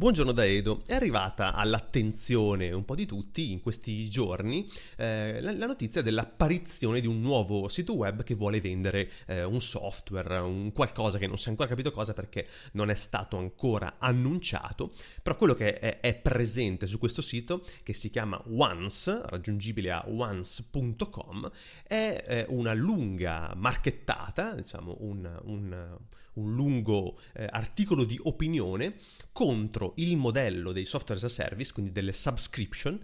[0.00, 5.52] Buongiorno da Edo, è arrivata all'attenzione un po' di tutti in questi giorni eh, la,
[5.52, 10.72] la, notizia dell'apparizione di un nuovo sito web che vuole vendere eh, un software, un
[10.72, 15.36] qualcosa che non si è ancora capito cosa perché non è stato ancora annunciato, però
[15.36, 21.50] quello che è, è presente su questo sito che si chiama Once, raggiungibile a once.com,
[21.86, 25.98] è eh, una lunga marchettata, diciamo un, un
[26.34, 28.96] un lungo eh, articolo di opinione
[29.32, 32.98] contro il modello dei software as a service, quindi delle subscription,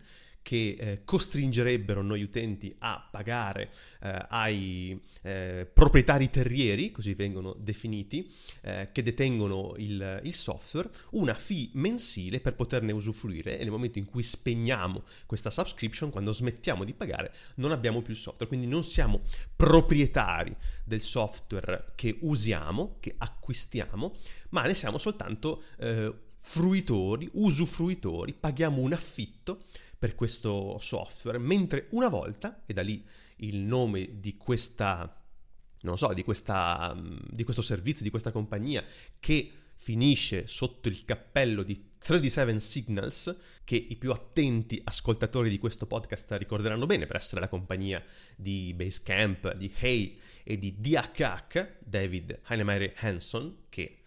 [0.46, 3.68] che eh, costringerebbero noi utenti a pagare
[4.00, 11.34] eh, ai eh, proprietari terrieri, così vengono definiti, eh, che detengono il, il, software, una
[11.34, 13.58] fee mensile per poterne usufruire.
[13.58, 18.12] E nel momento in cui spegniamo questa subscription, quando smettiamo di pagare, non abbiamo più
[18.12, 19.22] il software, quindi non siamo
[19.56, 20.54] proprietari
[20.84, 24.14] del software che usiamo, che acquistiamo,
[24.50, 29.64] ma ne siamo soltanto eh, fruitori, usufruitori, paghiamo un affitto
[29.98, 33.04] per questo software, mentre una volta, e da lì
[33.36, 35.22] il nome di questa,
[35.80, 36.96] non so, di, questa,
[37.30, 38.84] di questo servizio, di questa compagnia,
[39.18, 45.86] che finisce sotto il cappello di 37 Signals, che i più attenti ascoltatori di questo
[45.86, 48.02] podcast ricorderanno bene per essere la compagnia
[48.36, 54.02] di Basecamp, di Hey e di DHH, David Heinemeier Hanson, che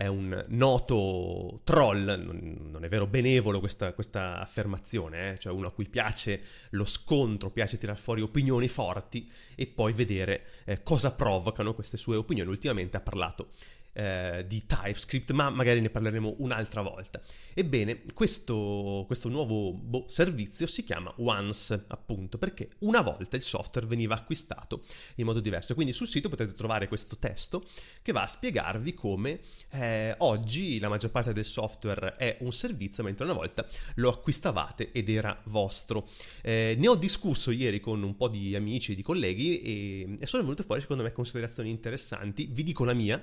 [0.00, 5.38] è un noto troll, non è vero benevolo questa, questa affermazione, eh?
[5.38, 10.62] cioè uno a cui piace lo scontro, piace tirar fuori opinioni forti e poi vedere
[10.64, 12.48] eh, cosa provocano queste sue opinioni.
[12.48, 13.50] Ultimamente ha parlato
[13.92, 17.20] eh, di TypeScript, ma magari ne parleremo un'altra volta.
[17.54, 23.86] Ebbene, questo, questo nuovo boh, servizio si chiama Once, appunto, perché una volta il software
[23.86, 24.84] veniva acquistato
[25.16, 25.74] in modo diverso.
[25.74, 27.66] Quindi sul sito potete trovare questo testo
[28.02, 33.02] che va a spiegarvi come eh, oggi la maggior parte del software è un servizio,
[33.02, 33.66] mentre una volta
[33.96, 36.08] lo acquistavate ed era vostro.
[36.42, 40.26] Eh, ne ho discusso ieri con un po' di amici e di colleghi e, e
[40.26, 42.48] sono venute fuori secondo me considerazioni interessanti.
[42.50, 43.22] Vi dico la mia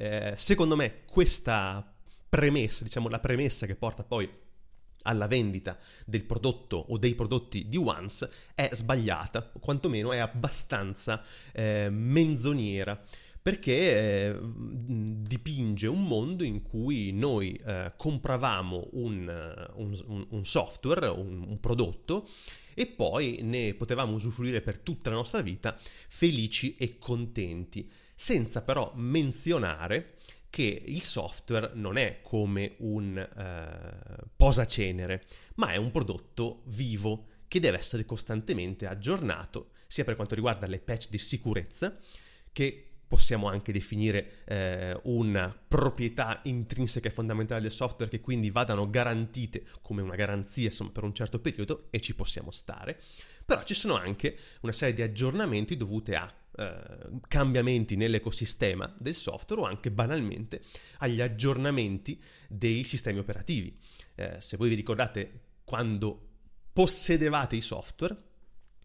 [0.00, 1.94] eh, secondo me questa
[2.26, 4.28] premessa, diciamo la premessa che porta poi
[5.02, 11.22] alla vendita del prodotto o dei prodotti di Once è sbagliata, o quantomeno è abbastanza
[11.52, 12.98] eh, menzoniera
[13.42, 21.44] perché eh, dipinge un mondo in cui noi eh, compravamo un, un, un software, un,
[21.48, 22.28] un, prodotto
[22.74, 25.78] e poi ne potevamo usufruire per tutta la nostra vita
[26.08, 27.90] felici e contenti
[28.20, 30.16] senza però menzionare
[30.50, 37.60] che il software non è come un uh, posacenere, ma è un prodotto vivo che
[37.60, 41.96] deve essere costantemente aggiornato, sia per quanto riguarda le patch di sicurezza,
[42.52, 48.90] che possiamo anche definire eh, una proprietà intrinseca e fondamentale del software che quindi vadano
[48.90, 53.00] garantite come una garanzia insomma, per un certo periodo e ci possiamo stare,
[53.46, 59.62] però ci sono anche una serie di aggiornamenti dovuti a eh, cambiamenti nell'ecosistema del software
[59.62, 60.62] o anche banalmente
[60.98, 63.78] agli aggiornamenti dei sistemi operativi.
[64.14, 66.28] Eh, se voi vi ricordate quando
[66.72, 68.14] possedevate i software,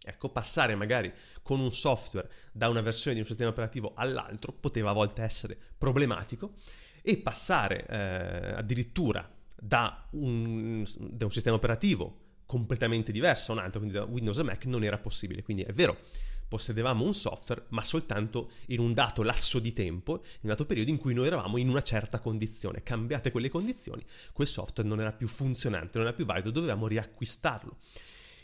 [0.01, 1.11] ecco, passare magari
[1.43, 5.57] con un software da una versione di un sistema operativo all'altro poteva a volte essere
[5.77, 6.53] problematico
[7.01, 13.79] e passare eh, addirittura da un, da un sistema operativo completamente diverso a un altro,
[13.79, 15.43] quindi da Windows a Mac, non era possibile.
[15.43, 15.97] Quindi è vero,
[16.47, 20.89] possedevamo un software, ma soltanto in un dato lasso di tempo, in un dato periodo
[20.89, 22.83] in cui noi eravamo in una certa condizione.
[22.83, 27.77] Cambiate quelle condizioni, quel software non era più funzionante, non era più valido, dovevamo riacquistarlo.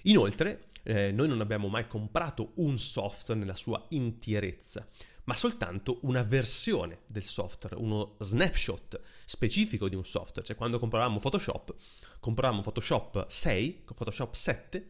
[0.04, 4.88] Inoltre, eh, noi non abbiamo mai comprato un software nella sua interezza,
[5.26, 10.46] ma soltanto una versione del software, uno snapshot specifico di un software.
[10.46, 11.76] Cioè, quando compravamo Photoshop,
[12.20, 14.90] compravamo Photoshop 6, Photoshop 7,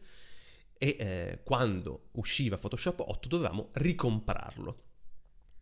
[0.82, 4.82] e eh, quando usciva Photoshop 8 dovevamo ricomprarlo.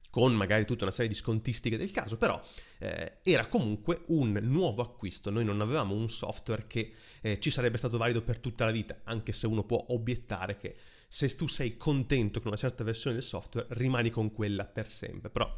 [0.08, 2.41] Con magari tutta una serie di scontistiche del caso, però
[2.78, 7.77] eh, era comunque un nuovo acquisto, noi non avevamo un software che eh, ci sarebbe
[7.77, 10.74] stato valido per tutta la vita, anche se uno può obiettare che
[11.06, 15.28] se tu sei contento con una certa versione del software rimani con quella per sempre,
[15.28, 15.54] però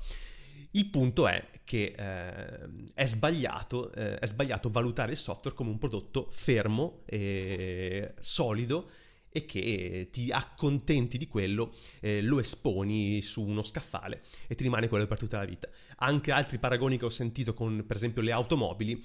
[0.72, 5.78] il punto è che eh, è, sbagliato, eh, è sbagliato valutare il software come un
[5.78, 8.90] prodotto fermo e solido
[9.32, 14.88] e che ti accontenti di quello, eh, lo esponi su uno scaffale e ti rimane
[14.88, 15.68] quello per tutta la vita.
[15.96, 19.02] Anche altri paragoni che ho sentito con per esempio le automobili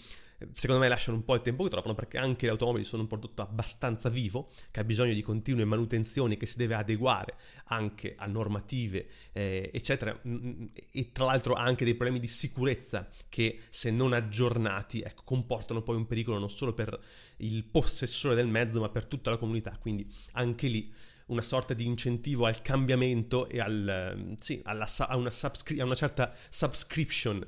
[0.54, 3.08] secondo me lasciano un po' il tempo che trovano perché anche le automobili sono un
[3.08, 7.36] prodotto abbastanza vivo che ha bisogno di continue manutenzioni che si deve adeguare
[7.66, 10.20] anche a normative eh, eccetera.
[10.28, 15.02] Mm, mm, e tra l'altro ha anche dei problemi di sicurezza che se non aggiornati
[15.02, 17.00] ecco, comportano poi un pericolo non solo per
[17.38, 19.78] il possessore del mezzo ma per tutta la comunità.
[19.80, 20.94] Quindi anche lì
[21.28, 25.96] una sorta di incentivo al cambiamento e al, sì, alla, a, una subscri- a una
[25.96, 27.46] certa subscription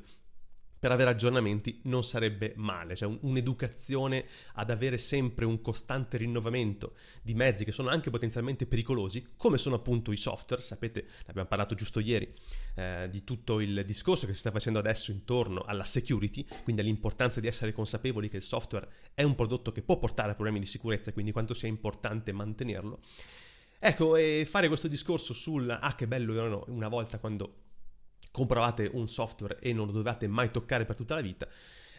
[0.79, 6.93] per avere aggiornamenti non sarebbe male, cioè un, un'educazione ad avere sempre un costante rinnovamento
[7.21, 11.47] di mezzi che sono anche potenzialmente pericolosi, come sono appunto i software, sapete, ne abbiamo
[11.47, 12.33] parlato giusto ieri,
[12.75, 17.39] eh, di tutto il discorso che si sta facendo adesso intorno alla security, quindi all'importanza
[17.39, 20.65] di essere consapevoli che il software è un prodotto che può portare a problemi di
[20.65, 22.99] sicurezza quindi quanto sia importante mantenerlo.
[23.81, 27.67] Ecco, e fare questo discorso sul ah che bello erano una volta quando
[28.31, 31.47] compravate un software e non lo dovevate mai toccare per tutta la vita.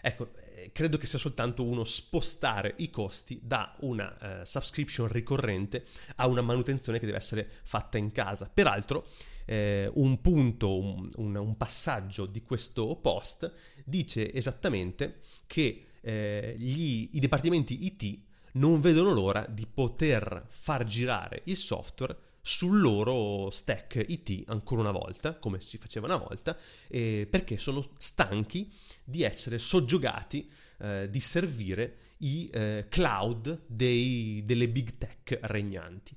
[0.03, 5.85] Ecco, eh, credo che sia soltanto uno spostare i costi da una uh, subscription ricorrente
[6.17, 8.51] a una manutenzione che deve essere fatta in casa.
[8.53, 9.09] Peraltro,
[9.45, 13.53] eh, un punto, un, un, un, passaggio di questo post
[13.85, 18.21] dice esattamente che eh, gli, i dipartimenti IT
[18.53, 22.17] non vedono l'ora di poter far girare il software
[22.51, 26.59] sul loro stack IT ancora una volta, come si faceva una volta,
[26.89, 28.73] eh, perché sono stanchi
[29.05, 30.51] di essere soggiogati,
[30.81, 36.17] eh, di servire i eh, cloud dei, delle big tech regnanti.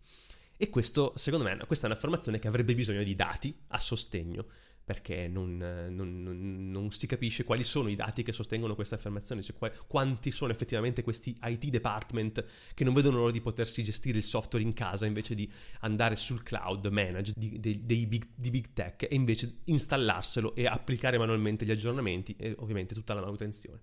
[0.58, 4.48] E questo, secondo me, questa è un'affermazione che avrebbe bisogno di dati a sostegno
[4.84, 5.58] perché non,
[5.92, 10.30] non, non, si capisce quali sono i dati che sostengono questa affermazione, cioè quali, quanti
[10.30, 14.74] sono effettivamente questi IT department che non vedono l'ora di potersi gestire il software in
[14.74, 15.50] casa invece di
[15.82, 20.66] andare sul cloud manage di, di, dei big, di big tech e invece installarselo e
[20.66, 23.80] applicare manualmente gli aggiornamenti e ovviamente tutta la manutenzione.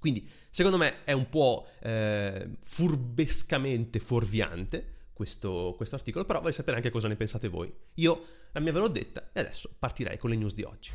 [0.00, 6.76] Quindi secondo me è un po' eh, furbescamente fuorviante questo, questo articolo, però voglio sapere
[6.76, 7.72] anche cosa ne pensate voi.
[7.94, 10.90] Io la mia ve l'ho detta e adesso partirei con le news di oggi.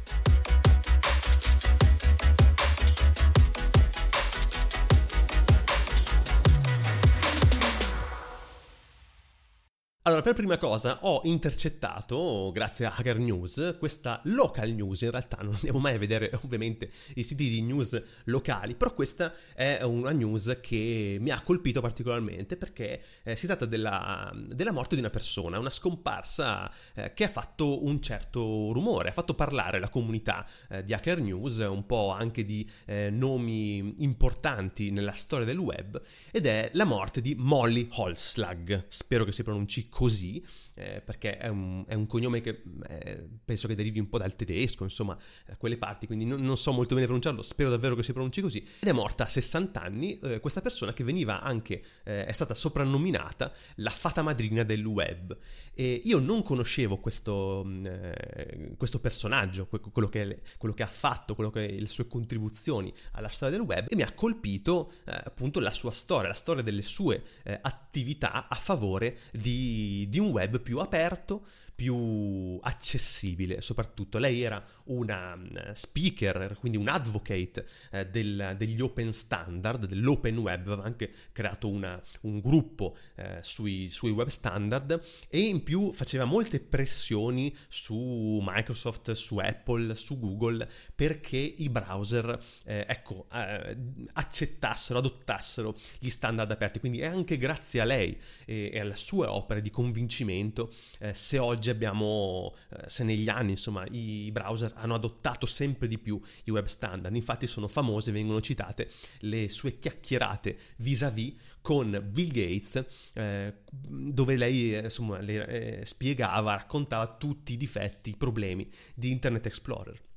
[10.10, 15.38] Allora, per prima cosa ho intercettato, grazie a Hacker News, questa local news, in realtà
[15.44, 20.10] non andiamo mai a vedere ovviamente i siti di news locali, però questa è una
[20.10, 25.12] news che mi ha colpito particolarmente perché eh, si tratta della, della, morte di una
[25.12, 30.44] persona, una scomparsa eh, che ha fatto un certo rumore, ha fatto parlare la comunità
[30.70, 36.02] eh, di Hacker News, un po' anche di eh, nomi importanti nella storia del web,
[36.32, 40.42] ed è la morte di Molly Holslag, spero che si pronunci così,
[40.80, 44.36] eh, perché è un, è un, cognome che eh, penso che derivi un po' dal
[44.36, 48.04] tedesco, insomma, da quelle parti, quindi non, non, so molto bene pronunciarlo, spero davvero che
[48.04, 48.66] si pronunci così.
[48.80, 52.54] Ed è morta a 60 anni eh, questa persona che veniva anche, eh, è stata
[52.54, 55.38] soprannominata la fata madrina del web.
[55.74, 61.36] E io non conoscevo questo, mm, eh, questo personaggio, quello che, quello che, ha fatto,
[61.36, 65.72] che, le sue contribuzioni alla storia del web, e mi ha colpito eh, appunto la
[65.72, 67.22] sua storia, la storia delle sue
[67.62, 71.48] attività a favore di, di un web più più aperto,
[71.80, 74.18] più accessibile soprattutto.
[74.18, 80.68] Lei era una mm, speaker, quindi un advocate eh, del, degli open standard, dell'open web,
[80.68, 86.26] aveva anche creato una, un gruppo eh, sui, sui, web standard e in più faceva
[86.26, 93.78] molte pressioni su Microsoft, su Apple, su Google perché i browser eh, ecco, eh,
[94.12, 96.80] accettassero, adottassero gli standard aperti.
[96.80, 101.38] Quindi è anche grazie a lei e, e alle sue opere di convincimento eh, se
[101.38, 106.20] oggi oggi abbiamo, eh, se negli anni insomma i browser hanno adottato sempre di più
[106.46, 112.86] i web standard, infatti sono famose, vengono citate le sue chiacchierate vis-à-vis con Bill Gates,
[113.14, 119.12] eh, dove lei eh, insomma, le, eh, spiegava, raccontava tutti i difetti, i problemi di
[119.12, 120.08] Internet Explorer.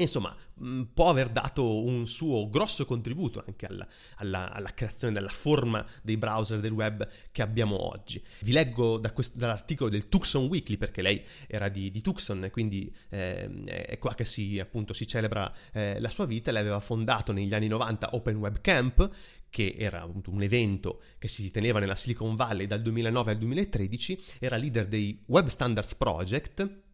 [0.00, 3.86] Insomma, mm, può aver dato un suo grosso contributo anche alla,
[4.18, 8.22] alla, alla, creazione della forma dei browser del web che abbiamo oggi.
[8.42, 12.94] Vi leggo da questo, dall'articolo del Tucson Weekly, perché lei era di, di Tucson quindi
[13.08, 16.52] eh, è qua che si, appunto, si celebra eh, la sua vita.
[16.52, 19.10] Lei aveva fondato negli anni 90 Open Web Camp,
[19.50, 24.56] che era un evento che si teneva nella Silicon Valley dal 2009 al 2013, era
[24.56, 26.86] leader dei Web Standards Project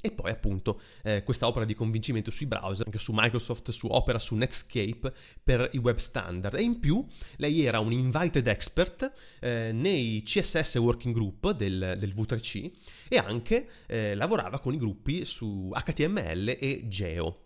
[0.00, 4.18] e poi appunto eh, questa opera di convincimento sui browser, anche su Microsoft, su Opera,
[4.18, 6.56] su Netscape per i web standard.
[6.56, 7.04] E in più
[7.36, 12.70] lei era un invited expert eh, nei CSS working group del, del V3C
[13.08, 17.43] e anche eh, lavorava con i gruppi su HTML e Geo.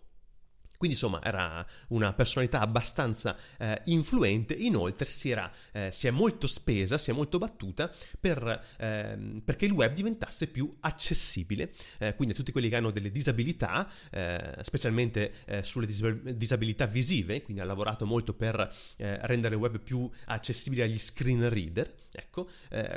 [0.79, 6.47] Quindi insomma era una personalità abbastanza eh, influente, inoltre si, era, eh, si, è molto
[6.47, 12.33] spesa, si è molto battuta per, eh, perché il web diventasse più accessibile, eh, quindi
[12.33, 17.65] a tutti quelli che hanno delle disabilità, eh, specialmente eh, sulle disabilità visive, quindi ha
[17.65, 22.47] lavorato molto per rendere il web più accessibile agli screen reader, ecco,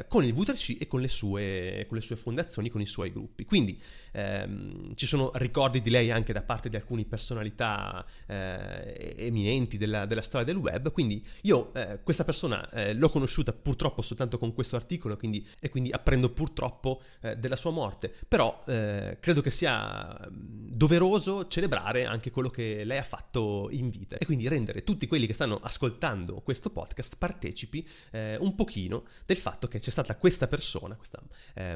[0.09, 3.45] con il V3C e con le, sue, con le, sue, fondazioni, con i suoi gruppi.
[3.45, 3.81] Quindi
[4.12, 10.07] ehm, ci sono ricordi di lei anche da parte di alcune personalità eh, eminenti della,
[10.07, 14.54] della, storia del web, quindi io eh, questa persona eh, l'ho conosciuta purtroppo soltanto con
[14.54, 19.50] questo articolo quindi, e quindi apprendo purtroppo eh, della sua morte, però eh, credo che
[19.50, 24.16] sia doveroso celebrare anche quello che lei ha fatto in vita.
[24.16, 29.37] E quindi rendere tutti quelli che stanno ascoltando questo podcast partecipi eh, un pochino del
[29.37, 31.23] fatto che c'è stata questa persona, questa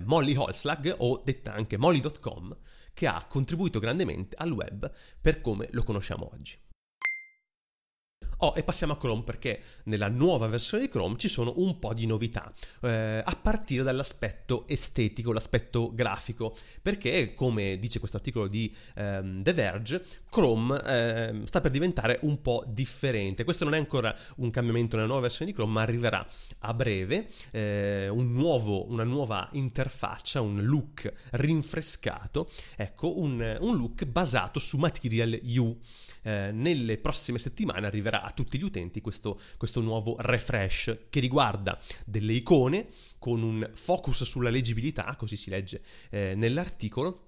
[0.05, 2.57] Molly Holslag o detta anche molly.com,
[2.93, 4.91] che ha contribuito grandemente al web
[5.21, 6.59] per come lo conosciamo oggi.
[8.41, 11.95] Oh, e passiamo a Chrome perché nella nuova versione di Chrome ci sono un po'
[11.95, 12.53] di novità,
[12.83, 19.53] eh, a partire dall'aspetto estetico, l'aspetto grafico, perché come dice questo articolo di ehm, The
[19.55, 23.43] Verge, Chrome eh, sta per diventare un po' differente.
[23.45, 26.27] Questo non è ancora un cambiamento nella nuova versione di Chrome, ma arriverà
[26.59, 34.05] a breve eh, un nuovo, una nuova interfaccia, un look rinfrescato, ecco, un, un look
[34.05, 35.81] basato su Material U
[36.27, 41.79] eh, nelle prossime settimane arriverà a tutti gli utenti questo, questo nuovo refresh che riguarda
[42.05, 42.89] delle icone
[43.21, 47.26] con un focus sulla leggibilità, così si legge eh, nell'articolo,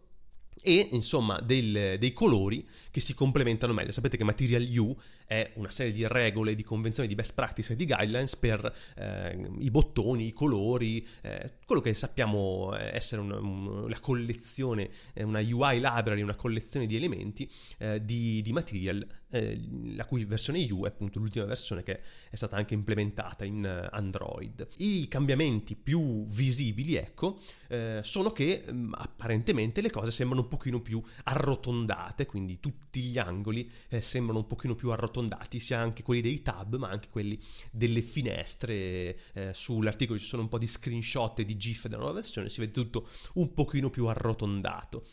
[0.62, 3.92] e insomma del, dei colori che si complementano meglio.
[3.92, 4.96] Sapete che Material U
[5.26, 9.50] è una serie di regole, di convenzioni, di best practice e di guidelines per eh,
[9.58, 16.22] i bottoni, i colori, eh, quello che sappiamo essere una, una collezione, una UI library,
[16.22, 19.60] una collezione di elementi eh, di, di, Material, eh,
[19.94, 22.00] la cui versione U è appunto l'ultima versione che
[22.30, 24.66] è stata anche implementata in Android.
[24.78, 30.48] I cambiamenti più visibili, ecco, eh, sono che mh, mm, apparentemente le cose sembrano un
[30.48, 36.02] pochino più arrotondate, quindi tutti gli angoli eh, sembrano un pochino più arrotondati, sia anche
[36.02, 39.18] quelli dei tab, ma anche quelli delle finestre.
[39.32, 42.60] Eh, sull'articolo ci sono un po' di screenshot e di GIF della nuova versione, si
[42.60, 45.06] vede tutto un pochino più arrotondato.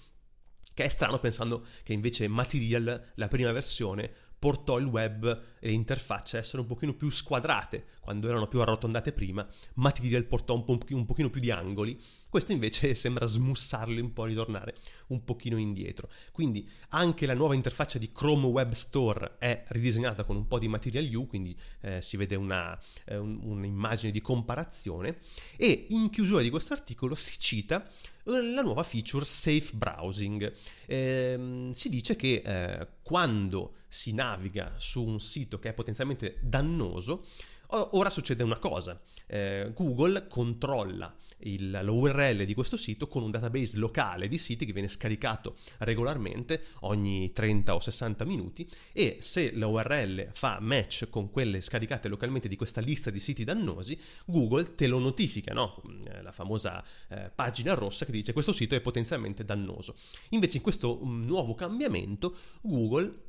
[0.73, 5.25] Che è strano pensando che invece Material, la prima versione, portò il web
[5.59, 10.23] e le interfacce a essere un pochino più squadrate quando erano più arrotondate prima, Material
[10.25, 11.99] portò un, po- un pochino più di angoli,
[12.35, 14.75] questo invece sembra smussarli un po', ritornare
[15.07, 16.09] un pochino indietro.
[16.33, 20.67] Quindi anche la nuova interfaccia di Chrome Web Store è ridisegnata con un po' di
[20.67, 25.19] Material U, quindi eh, si vede una, eh, un, un'immagine di comparazione
[25.55, 27.89] e in chiusura di questo articolo si cita
[28.25, 30.53] eh, la nuova feature Safe Browsing.
[30.87, 37.27] Eh, si dice che eh, quando si naviga su un sito che è potenzialmente dannoso,
[37.67, 38.99] ora succede una cosa.
[39.25, 44.73] Eh, Google controlla il, l'URL di questo sito con un database locale di siti che
[44.73, 51.61] viene scaricato regolarmente ogni 30 o 60 minuti e se l'URL fa match con quelle
[51.61, 55.81] scaricate localmente di questa lista di siti dannosi, Google te lo notifica, no?
[56.21, 59.95] la famosa eh, pagina rossa che dice questo sito è potenzialmente dannoso.
[60.29, 63.23] Invece in questo um, nuovo cambiamento Google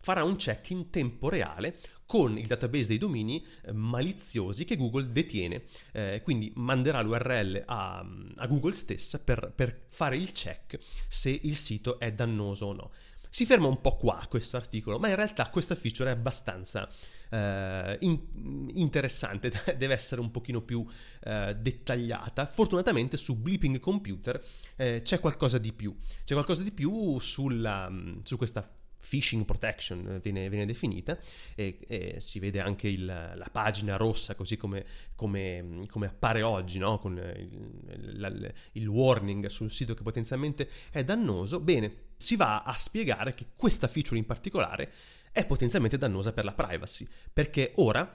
[0.00, 5.12] farà un check in tempo reale con il database dei domini eh, maliziosi che Google
[5.12, 5.64] detiene.
[5.92, 7.98] Eh, quindi manderà l'URL a,
[8.36, 12.90] a Google stessa per, per, fare il check se il sito è dannoso o no.
[13.28, 16.88] Si ferma un po' qua questo articolo, ma in realtà questa feature è abbastanza
[17.28, 20.86] eh, in, interessante, deve essere un pochino più
[21.24, 22.46] eh, dettagliata.
[22.46, 24.42] Fortunatamente su Bleeping Computer
[24.76, 28.66] eh, c'è qualcosa di più, c'è qualcosa di più sulla, su questa
[29.00, 31.18] phishing protection eh, viene, viene definita
[31.54, 36.78] e, e, si vede anche il, la pagina rossa così come, come, come appare oggi
[36.78, 36.98] no?
[36.98, 38.32] con il, la,
[38.72, 43.88] il warning sul sito che potenzialmente è dannoso bene si va a spiegare che questa
[43.88, 44.92] feature in particolare
[45.30, 48.12] è potenzialmente dannosa per la privacy perché ora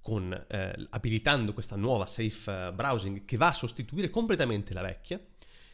[0.00, 5.20] con, eh, abilitando questa nuova safe eh, browsing che va a sostituire completamente la vecchia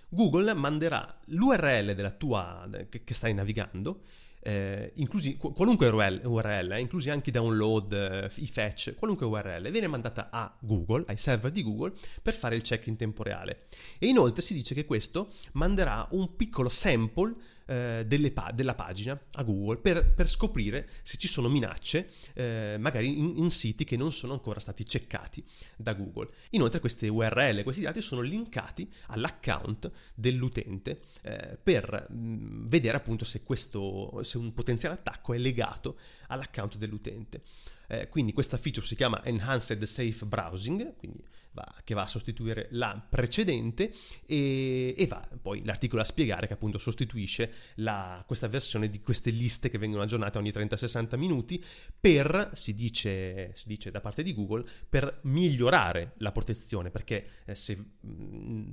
[0.09, 4.03] Google manderà l'URL della tua, che, che stai navigando
[4.45, 9.71] eh, inclusi, qualunque URL, URL eh, inclusi anche i download, eh, i fetch, qualunque URL,
[9.71, 13.67] viene mandata a Google, ai server di Google, per fare il check in tempo reale.
[13.99, 17.35] E inoltre si dice che questo manderà un piccolo sample
[17.73, 23.19] eh, pa- della pagina a Google per, per, scoprire se ci sono minacce, eh, magari
[23.19, 25.45] in, in, siti che non sono ancora stati checcati
[25.77, 26.29] da Google.
[26.51, 33.25] Inoltre queste URL, questi dati sono linkati all'account dell'utente eh, per mh, mm, vedere appunto
[33.25, 35.99] se, questo, se un potenziale attacco è legato
[36.29, 37.43] all'account dell'utente.
[37.89, 41.23] Eh, quindi questa feature si chiama Enhanced Safe Browsing, quindi
[41.53, 43.93] va, che va a sostituire la precedente
[44.27, 49.31] e, e, va poi l'articolo a spiegare che appunto sostituisce la, questa versione di queste
[49.31, 51.63] liste che vengono aggiornate ogni 30-60 minuti
[51.99, 57.55] per, si dice, si dice, da parte di Google, per migliorare la protezione, perché eh,
[57.55, 57.85] se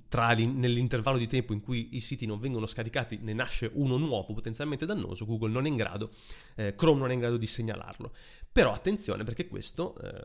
[0.08, 4.34] tra nell'intervallo di tempo in cui i siti non vengono scaricati ne nasce uno nuovo
[4.34, 6.12] potenzialmente dannoso, Google non è in grado,
[6.56, 8.14] eh, Chrome non è in grado di segnalarlo.
[8.52, 10.24] Però attenzione perché questo, eh,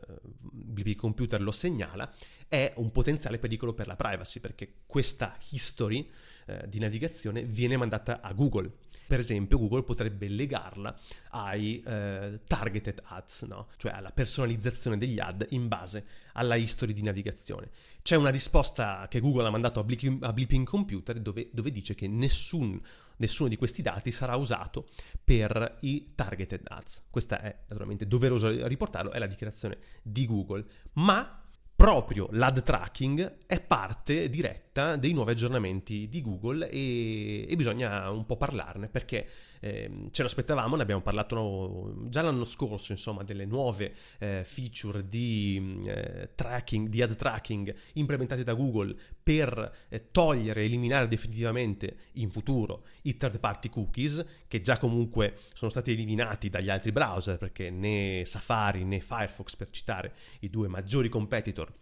[0.51, 2.11] BP Computer lo segnala,
[2.47, 6.09] è un potenziale pericolo per la privacy perché questa history
[6.47, 8.71] eh, di navigazione viene mandata a Google.
[9.07, 10.97] Per esempio, Google potrebbe legarla
[11.29, 13.67] ai eh, targeted ads, no?
[13.77, 17.69] cioè alla personalizzazione degli ad in base alla history di navigazione.
[18.01, 21.93] C'è una risposta che Google ha mandato a, Bleeping, a Bleeping Computer dove, dove dice
[21.93, 22.81] che nessun
[23.17, 24.87] nessuno di questi dati sarà usato
[25.23, 27.03] per i targeted ads.
[27.09, 31.39] Questa è naturalmente doveroso riportarlo, è la dichiarazione di Google, ma
[31.75, 38.25] proprio l'ad tracking è parte diretta dei nuovi aggiornamenti di Google e, e bisogna un
[38.25, 39.27] po' parlarne perché
[39.59, 45.81] eh, ce l'aspettavamo, ne abbiamo parlato già l'anno scorso, insomma, delle nuove eh, feature di
[45.85, 52.85] eh, tracking, di ad tracking implementate da Google per eh, togliere eliminare definitivamente in futuro
[53.01, 58.21] i third party cookies, che già comunque sono stati eliminati dagli altri browser, perché né
[58.23, 61.73] Safari né Firefox, per citare i due maggiori competitor,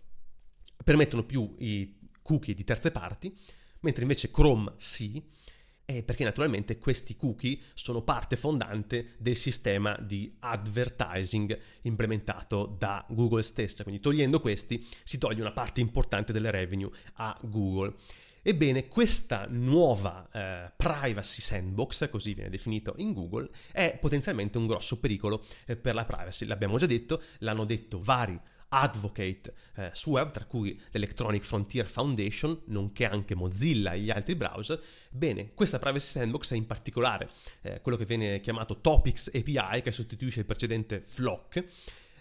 [0.85, 3.38] permettono più i cookie di terze parti,
[3.81, 5.21] mentre invece Chrome sì,
[5.86, 13.44] eh, perché naturalmente questi cookie sono parte fondante del sistema di advertising implementato da Google
[13.44, 17.96] stessa, quindi togliendo questi si toglie una parte importante delle revenue a Google.
[18.46, 25.00] Ebbene, questa nuova eh, privacy sandbox, così viene definito in Google, è potenzialmente un grosso
[25.00, 26.46] pericolo eh, per la privacy.
[26.46, 28.38] L'abbiamo già detto, l'hanno detto vari
[28.74, 34.36] advocate eh, su web, tra cui l'Electronic Frontier Foundation, nonché anche Mozilla e gli altri
[34.36, 34.82] browser.
[35.10, 37.30] Bene, questa Privacy Sandbox è in particolare
[37.62, 41.65] eh, quello che viene chiamato Topics API, che sostituisce il precedente Flock,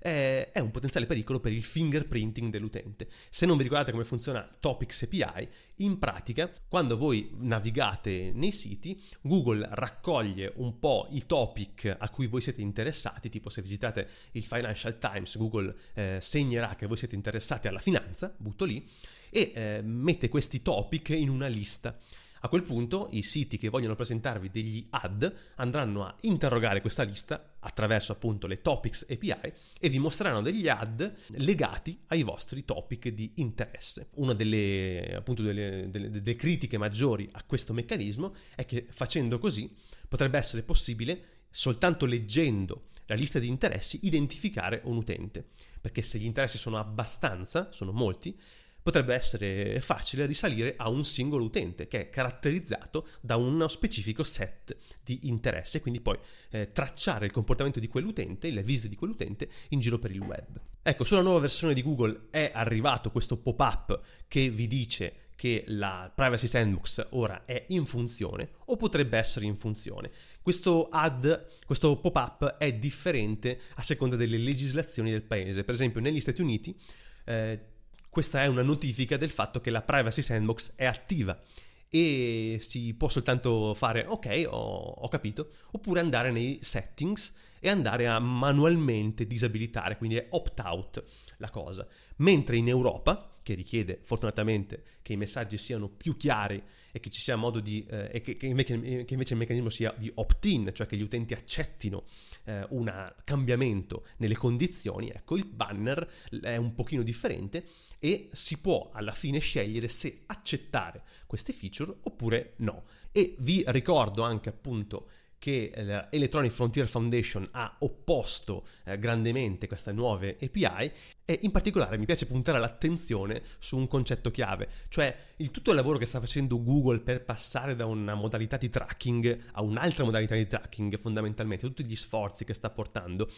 [0.03, 3.09] è un potenziale pericolo per il fingerprinting dell'utente.
[3.31, 9.01] Se non vi ricordate come funziona Topics API, in pratica, quando voi navigate nei siti,
[9.21, 14.45] Google raccoglie un po' i topic a cui voi siete interessati, tipo se visitate il
[14.45, 18.87] Financial Times, Google eh, segnerà che voi siete interessati alla finanza, butto lì,
[19.31, 21.99] e eh, mette questi topic in una lista.
[22.45, 27.55] A quel punto i siti che vogliono presentarvi degli ad andranno a interrogare questa lista
[27.61, 33.35] attraverso appunto le Topics API e vi mostreranno degli ad legati ai vostri topic di
[33.37, 34.09] interesse.
[34.15, 39.73] Una delle, appunto, delle, delle, delle critiche maggiori a questo meccanismo è che facendo così
[40.09, 45.51] potrebbe essere possibile soltanto leggendo la lista di interessi identificare un utente
[45.83, 48.39] perché se gli interessi sono abbastanza, sono molti,
[48.83, 54.77] potrebbe essere facile risalire a un singolo utente che è caratterizzato da uno specifico set
[55.03, 56.19] di interesse quindi poi
[56.51, 60.61] eh, tracciare il comportamento di quell'utente, le visite di quell'utente in giro per il web.
[60.83, 66.13] Ecco, sulla nuova versione di Google è arrivato questo pop-up che vi dice che la
[66.15, 70.11] privacy sandbox ora è in funzione o potrebbe essere in funzione.
[70.41, 75.65] Questo ad, questo pop-up è differente a seconda delle legislazioni del paese.
[75.65, 76.79] Per esempio negli Stati Uniti
[77.25, 77.72] eh,
[78.13, 81.41] questa è una notifica del fatto che la privacy sandbox è attiva
[81.89, 88.07] e si può soltanto fare ok, ho, ho capito, oppure andare nei settings e andare
[88.09, 91.03] a manualmente disabilitare, quindi è opt-out
[91.39, 91.89] la cosa.
[92.17, 97.23] Mentre in Europa, che richiede fortunatamente che i messaggi siano più chiari e che ci
[97.23, 100.87] sia modo di eh, che, che, invece, che, invece, il meccanismo sia di opt-in, cioè
[100.87, 102.05] che gli utenti accettino
[102.45, 106.07] eh, un cambiamento nelle condizioni, ecco, il banner
[106.43, 107.65] è un pochino differente
[108.05, 112.83] e si può alla fine scegliere se accettare queste feature oppure no.
[113.13, 115.07] E vi ricordo anche appunto
[115.39, 115.73] che
[116.11, 120.93] l'Electronic Frontier Foundation ha opposto eh, grandemente queste nuove API
[121.25, 125.77] e in particolare mi piace puntare l'attenzione su un concetto chiave, cioè il tutto il
[125.77, 130.35] lavoro che sta facendo Google per passare da una modalità di tracking a un'altra modalità
[130.35, 133.29] di tracking fondamentalmente, tutti gli sforzi che sta portando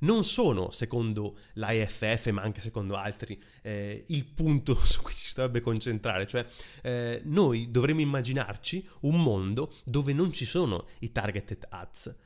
[0.00, 5.60] non sono, secondo l'IFF, ma anche secondo altri, eh, il punto su cui si dovrebbe
[5.60, 6.26] concentrare.
[6.26, 6.46] Cioè,
[6.82, 12.16] eh, noi dovremmo immaginarci un mondo dove non ci sono i targeted ads.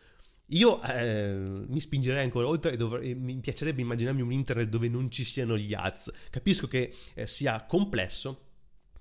[0.49, 4.89] Io eh, mi spingerei ancora oltre e, dov- e, mi piacerebbe immaginarmi un internet dove
[4.89, 6.13] non ci siano gli ads.
[6.31, 8.41] Capisco che eh, sia complesso,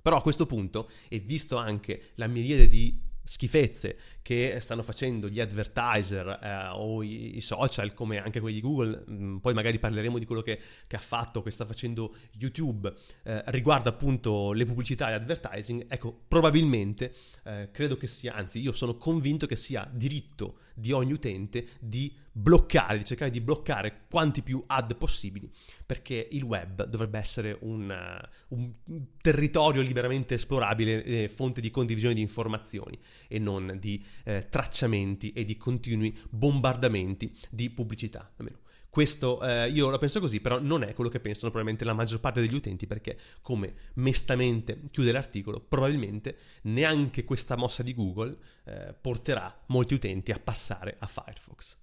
[0.02, 5.40] però a questo punto, e visto anche la miriade di schifezze che stanno facendo gli
[5.40, 10.20] advertiser eh, o i, i, social come anche quelli di Google, mm, poi magari parleremo
[10.20, 15.08] di quello che, che, ha fatto, che sta facendo YouTube eh, riguardo appunto le pubblicità
[15.08, 17.14] e l'advertising, ecco probabilmente
[17.46, 22.14] eh, credo che sia, anzi io sono convinto che sia diritto di ogni utente di
[22.32, 25.52] bloccare, di cercare di bloccare quanti più ad possibili,
[25.86, 28.74] perché il web dovrebbe essere un, uh, un
[29.22, 35.46] territorio liberamente esplorabile, eh, fonte di condivisione di informazioni e non di eh, tracciamenti e
[35.46, 38.32] di continui bombardamenti di pubblicità.
[38.38, 38.63] Almeno
[38.94, 42.20] questo eh, io la penso così, però non è quello che pensano probabilmente la maggior
[42.20, 48.94] parte degli utenti, perché come mestamente chiude l'articolo, probabilmente neanche questa mossa di Google eh,
[48.94, 51.83] porterà molti utenti a passare a Firefox.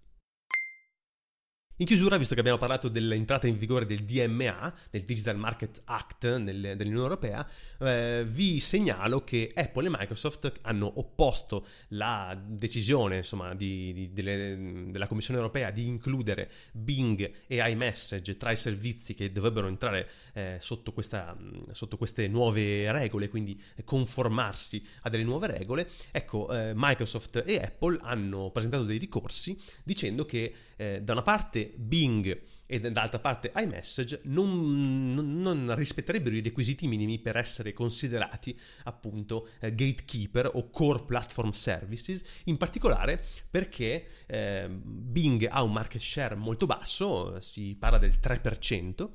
[1.81, 6.37] In chiusura, visto che abbiamo parlato dell'entrata in vigore del DMA, del Digital Market Act
[6.37, 13.55] nel, dell'Unione Europea, eh, vi segnalo che Apple e Microsoft hanno opposto la decisione insomma,
[13.55, 19.33] di, di, delle, della Commissione Europea di includere Bing e iMessage tra i servizi che
[19.33, 21.35] dovrebbero entrare eh, sotto, questa,
[21.73, 25.89] sotto, queste nuove regole, quindi conformarsi a delle nuove regole.
[26.11, 31.75] Ecco, eh, Microsoft e Apple hanno presentato dei ricorsi dicendo che eh, da una parte
[31.77, 38.59] Bing e dall'altra parte iMessage non, non, non, rispetterebbero i requisiti minimi per essere considerati
[38.85, 46.01] appunto eh, gatekeeper o core platform services, in particolare perché eh, Bing ha un market
[46.01, 49.09] share molto basso, si parla del 3%,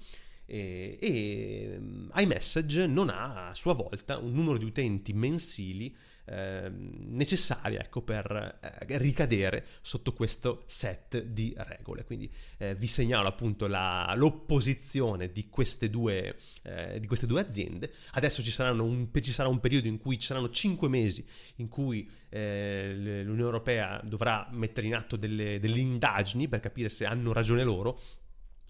[0.46, 1.80] e, e
[2.18, 5.96] iMessage non ha a sua volta un numero di utenti mensili
[6.26, 12.04] eh, necessaria ecco, per eh, ricadere sotto questo set di regole.
[12.04, 17.92] Quindi eh, vi segnalo appunto la, l'opposizione di queste, due, eh, di queste, due, aziende.
[18.12, 21.26] Adesso ci, un, ci, sarà un periodo in cui ci saranno 5 mesi
[21.58, 27.06] in cui eh, l'Unione Europea dovrà mettere in atto delle, delle indagini per capire se
[27.06, 28.00] hanno ragione loro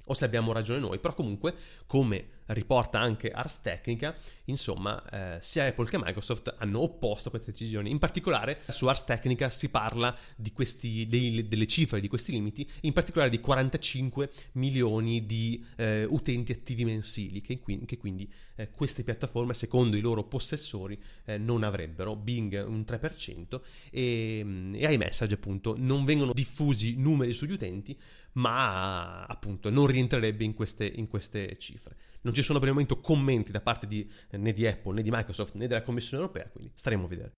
[0.07, 1.55] o se abbiamo ragione noi, però comunque,
[1.87, 5.03] come riporta anche Ars Technica, insomma,
[5.35, 7.89] eh, sia Apple che Microsoft hanno opposto queste decisioni.
[7.89, 10.15] In particolare su Ars Technica si parla
[10.53, 16.51] questi, dei, delle cifre di questi limiti, in particolare di 45 milioni di eh, utenti
[16.51, 22.15] attivi mensili, che, che quindi eh, queste piattaforme, secondo i loro possessori, eh, non avrebbero.
[22.15, 27.97] Bing un 3% e, mm, e iMessage appunto non vengono diffusi numeri sugli utenti,
[28.33, 31.95] ma appunto non rientrerebbe in queste, in queste cifre.
[32.25, 35.03] Non ci sono per il momento commenti da parte di, eh, né di Apple, né
[35.03, 37.31] di Microsoft, né della Commissione europea, quindi staremo a vedere.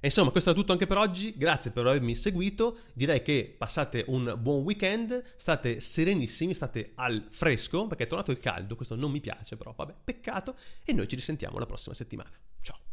[0.00, 1.34] E insomma, questo è tutto anche per oggi.
[1.36, 2.78] Grazie per avermi seguito.
[2.94, 8.38] Direi che passate un buon weekend, state serenissimi, state al fresco, perché è tornato il
[8.40, 8.76] caldo.
[8.76, 10.56] Questo non mi piace, però vabbè, peccato.
[10.84, 12.30] E noi ci risentiamo la prossima settimana.
[12.60, 12.87] Ciao.